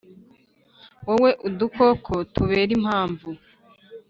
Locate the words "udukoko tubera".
1.47-2.71